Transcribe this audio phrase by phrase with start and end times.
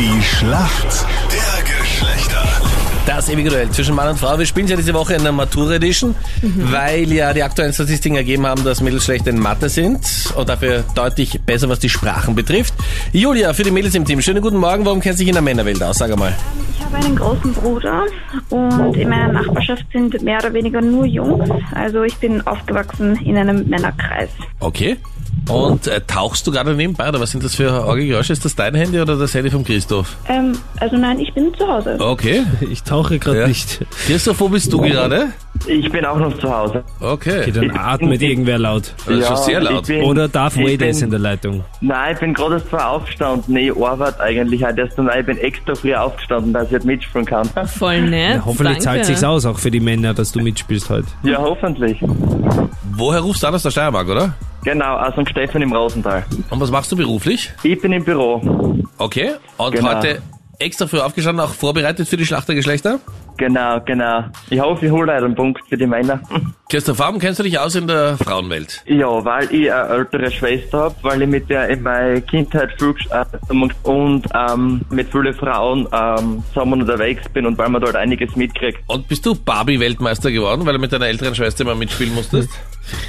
[0.00, 2.42] Die Schlacht der Geschlechter.
[3.04, 4.38] Das ewige Duell zwischen Mann und Frau.
[4.38, 8.46] Wir spielen ja diese Woche in der Matura Edition, weil ja die aktuellen Statistiken ergeben
[8.46, 10.00] haben, dass Mädels schlecht in Mathe sind
[10.34, 12.72] und dafür deutlich besser, was die Sprachen betrifft.
[13.12, 14.22] Julia, für die Mädels im Team.
[14.22, 14.86] Schönen guten Morgen.
[14.86, 15.98] Warum kennst du dich in der Männerwelt aus?
[15.98, 16.34] Sag einmal.
[16.78, 18.04] Ich habe einen großen Bruder
[18.48, 21.46] und in meiner Nachbarschaft sind mehr oder weniger nur Jungs.
[21.74, 24.30] Also ich bin aufgewachsen in einem Männerkreis.
[24.60, 24.96] Okay.
[25.48, 28.32] Und äh, tauchst du gerade nebenbei oder was sind das für Orgelgeräusche?
[28.32, 30.16] Ist das dein Handy oder das Handy von Christoph?
[30.28, 31.96] Ähm, also nein, ich bin zu Hause.
[31.98, 32.44] Okay.
[32.70, 33.48] Ich tauche gerade Ja.
[33.48, 33.84] nicht.
[34.06, 35.28] Christoph, wo bist du gerade?
[35.66, 36.84] Ich bin auch noch zu Hause.
[37.00, 37.40] Okay.
[37.40, 38.94] Okay, dann atmet irgendwer laut.
[39.06, 39.88] Das ist schon sehr laut.
[39.88, 41.64] Ich bin, Oder Darth ich Vader ist in der Leitung.
[41.80, 43.52] Nein, ich bin gerade erst vorher aufgestanden.
[43.54, 46.86] Nee, ich arbeite eigentlich heute erst und ich bin extra früh aufgestanden, dass ich jetzt
[46.86, 47.48] mitspielen kann.
[47.66, 48.36] Voll nett.
[48.36, 48.84] Ja, hoffentlich danke.
[48.84, 51.08] zahlt sich's aus, auch für die Männer, dass du mitspielst heute.
[51.24, 51.98] Ja, hoffentlich.
[52.92, 54.34] Woher rufst du an aus der Steiermark, oder?
[54.64, 56.24] Genau, aus dem Stefan im Rosental.
[56.50, 57.52] Und was machst du beruflich?
[57.62, 58.40] Ich bin im Büro.
[58.98, 59.32] Okay.
[59.56, 59.94] Und Genau.
[59.96, 60.20] heute
[60.58, 63.00] extra früh aufgestanden, auch vorbereitet für die Schlacht der Geschlechter?
[63.40, 64.24] Genau, genau.
[64.50, 66.20] Ich hoffe, ich hole einen Punkt für die Männer.
[66.68, 68.82] Christoph, warum kennst du dich aus in der Frauenwelt?
[68.84, 72.92] Ja, weil ich eine ältere Schwester habe, weil ich mit der in meiner Kindheit viel
[72.92, 77.96] gearbeitet habe und ähm, mit vielen Frauen ähm, zusammen unterwegs bin und weil man dort
[77.96, 78.78] einiges mitkriegt.
[78.88, 82.50] Und bist du Barbie-Weltmeister geworden, weil du mit deiner älteren Schwester immer mitspielen musstest?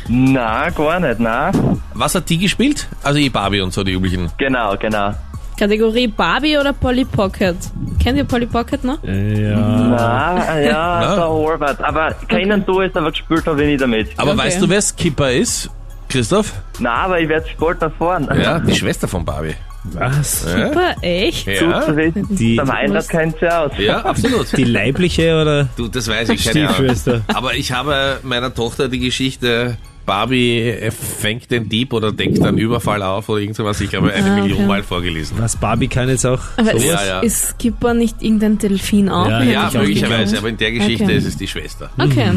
[0.08, 1.52] Na, gar nicht, na.
[1.94, 2.88] Was hat die gespielt?
[3.04, 4.32] Also die Barbie und so, die üblichen.
[4.38, 5.14] Genau, genau.
[5.62, 7.58] Kategorie Barbie oder Polly Pocket?
[8.02, 9.04] Kennt ihr Polly Pocket noch?
[9.04, 9.12] Ja.
[9.14, 10.72] Na, ja,
[11.02, 11.16] Na?
[11.16, 11.82] der Horvath.
[11.84, 14.10] Aber keinen so ist, aber gespielt habe ich nicht damit.
[14.18, 14.40] Aber Okay.
[14.42, 15.70] weißt du, wer Skipper ist?
[16.10, 16.52] Christoph?
[16.80, 18.28] Na, aber ich werde bald erfahren.
[18.42, 19.56] Ja, die Schwester von Barbie.
[19.84, 20.46] Was?
[20.46, 21.46] Ja, Super, echt?
[21.46, 22.28] Gut ja, zu wissen.
[22.36, 23.72] Die- der Meinrad kennt sie aus.
[23.80, 24.56] ja absolut.
[24.56, 26.74] Die leibliche oder Du, das weiß ich, keine Ahnung.
[26.76, 27.22] Stiefschwester?
[27.34, 30.76] Aber ich habe meiner Tochter die Geschichte Barbie
[31.20, 34.42] fängt den Dieb oder deckt einen Überfall auf oder irgendwas, ich glaube, eine Ah, okay.
[34.42, 35.38] Million Mal vorgelesen.
[35.40, 36.84] Was Barbie kann jetzt auch Aber sowas?
[36.84, 37.20] ist, Ja, ja.
[37.22, 39.28] ist Skipper nicht irgendein Delfin auch?
[39.30, 41.18] Ja, Ja, möglicherweise, aber in der Geschichte Okay.
[41.18, 41.90] ist es die Schwester.
[42.00, 42.32] Okay.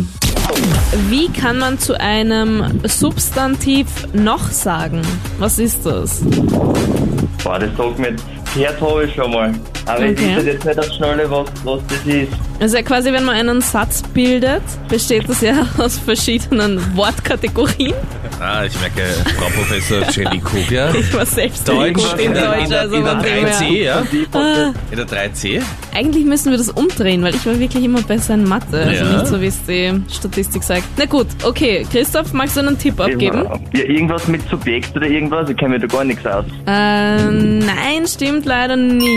[1.09, 5.01] Wie kann man zu einem Substantiv noch sagen?
[5.39, 6.21] Was ist das?
[7.43, 8.15] Boah, das sagt mir,
[8.55, 9.53] gehört habe ich schon mal.
[9.87, 10.15] Aber Okay.
[10.15, 12.33] ich weiß jetzt nicht auf Schnelle, was, was das ist.
[12.61, 17.95] Also quasi, wenn man einen Satz bildet, besteht das ja aus verschiedenen Wortkategorien.
[18.41, 19.03] Ah, ich merke,
[19.39, 20.95] Frau Professor Jenny Kugler.
[20.99, 23.45] Ich war selbst Deutsch in in der, Deutsch, in der, also in der von dem
[23.47, 24.07] 3C, her.
[24.33, 24.73] ja?
[24.91, 25.63] In der 3C?
[25.95, 28.79] Eigentlich müssen wir das umdrehen, weil ich war wirklich immer besser in Mathe.
[28.81, 29.13] Also Ja.
[29.13, 30.85] nicht so, wie es die Statistik sagt.
[30.97, 31.87] Na gut, okay.
[31.91, 33.45] Christoph, magst du einen Tipp abgeben?
[33.75, 36.45] Ja, irgendwas mit Subjekt oder irgendwas, ich kenne mir da gar nichts aus.
[36.67, 39.11] Äh, nein, stimmt leider nicht.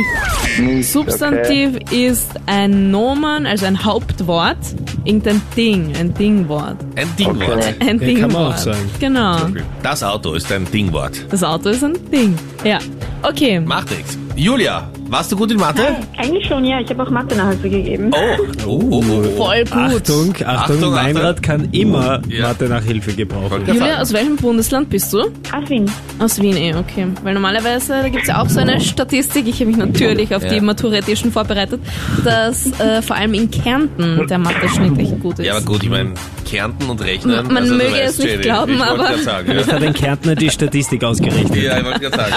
[0.60, 4.58] Nicht, Substantiv ist ein Nomen, also ein Hauptwort.
[5.06, 6.78] Irgendein Ding, ein Dingwort.
[6.96, 7.58] Ein Dingwort.
[7.58, 7.76] Okay.
[7.80, 8.20] Ein Ja, Dingwort.
[8.22, 8.90] kann man auch sagen.
[9.00, 9.38] Genau.
[9.84, 11.26] Das Auto ist ein Dingwort.
[11.30, 12.36] Das Auto ist ein Ding.
[12.64, 12.80] Ja.
[13.24, 13.60] Okay.
[13.60, 14.18] Macht nichts.
[14.36, 15.84] Julia, warst du gut in Mathe?
[16.18, 16.80] Eigentlich schon, ja.
[16.80, 18.12] Ich habe auch Mathe-Nachhilfe gegeben.
[18.14, 19.24] Oh, oh, oh, oh.
[19.38, 19.74] Voll gut.
[19.74, 22.48] Achtung, Achtung, Achtung, Meinrad kann immer Ja.
[22.50, 23.64] Mathe-Nachhilfe gebrauchen.
[23.68, 25.20] Julia, aus welchem Bundesland bist du?
[25.22, 25.90] Aus Wien.
[26.20, 27.08] Aus Wien, eh, okay.
[27.24, 30.50] Weil normalerweise, da gibt's ja auch so eine Statistik, ich habe mich natürlich auf Ja.
[30.50, 31.80] die Matura Edition vorbereitet,
[32.24, 35.46] dass äh, vor allem in Kärnten der Mathe-Schnitt echt gut ist.
[35.46, 36.14] Ja, aber gut, ich meine,
[36.46, 37.46] Kärnten und Rechnen.
[37.48, 39.68] Man also, möge es nicht Jenny, glauben, ich wollte aber- Sagen, ja.
[39.68, 41.56] hat ein Kärntner die Statistik ausgerechnet.
[41.62, 42.34] ja, ich wollte gerade sagen.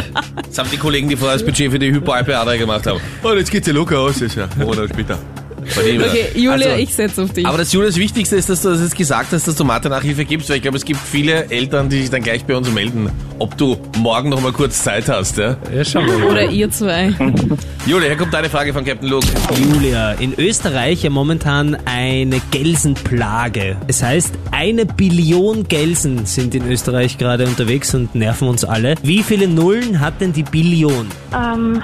[0.49, 3.00] Das haben die Kollegen, die vorher das Budget für die Hypo-Alpe-Adria gemacht haben.
[3.22, 5.19] Und jetzt geht's ja locker aus, das ist ja Monat später.
[5.62, 7.47] Okay, Julia, Also, ich setze auf dich.
[7.47, 10.25] Aber das Julia, das Wichtigste ist, dass du das jetzt gesagt hast, dass du Mathe-Nachhilfe
[10.25, 13.10] gibst, weil ich glaube, es gibt viele Eltern, die sich dann gleich bei uns melden,
[13.38, 15.38] ob du morgen noch mal kurz Zeit hast.
[15.38, 15.56] Ja?
[15.75, 16.31] Ja, schauen wir mal.
[16.31, 17.12] Oder ihr zwei.
[17.87, 19.27] Julia, hier kommt deine Frage von Captain Luke.
[19.72, 23.77] Julia, in Österreich ja momentan eine Gelsenplage.
[23.87, 28.94] Es heißt, eine Billion Gelsen sind in Österreich gerade unterwegs und nerven uns alle.
[29.03, 31.06] Wie viele Nullen hat denn die Billion?
[31.34, 31.82] Ähm,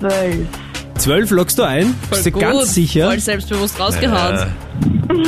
[0.00, 0.46] zwölf.
[0.98, 1.94] Zwölf lockst du ein?
[2.10, 3.06] Bist du Gut, ganz sicher?
[3.06, 4.48] Voll selbstbewusst rausgehauen.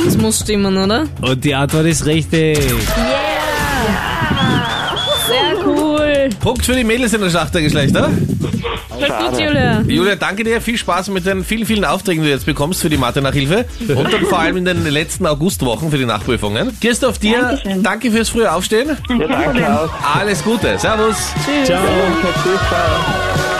[0.05, 1.05] Das muss stimmen, oder?
[1.21, 2.59] Und die Antwort ist richtig.
[5.27, 6.29] Sehr cool.
[6.39, 8.11] Punkt für die Mädels in der Schlacht der Geschlechter.
[8.89, 9.81] Voll gut, Julia.
[9.81, 10.61] Julia, danke dir.
[10.61, 13.65] Viel Spaß mit den vielen, vielen Aufträgen, die du jetzt bekommst für die Mathe-Nachhilfe.
[13.95, 16.77] Und dann vor allem in den letzten Augustwochen für die Nachprüfungen.
[16.79, 17.83] Christoph, dir Dankeschön.
[17.83, 18.95] danke fürs frühe Aufstehen.
[19.09, 19.89] Ja, danke auch.
[20.15, 20.77] Alles Gute.
[20.77, 21.15] Servus.
[21.65, 21.81] Ciao.
[22.43, 23.52] Tschüss, ciao.